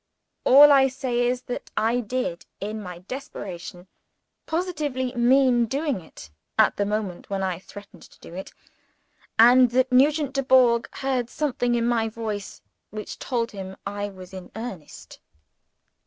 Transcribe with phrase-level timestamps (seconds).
[0.45, 3.85] All I say is that I did, in my desperation,
[4.47, 8.51] positively mean doing it, at the moment when I threatened to do it
[9.37, 14.49] and that Nugent Dubourg heard something in my voice which told him I was in
[14.55, 15.19] earnest.